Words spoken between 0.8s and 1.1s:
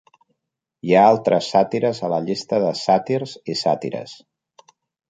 Hi ha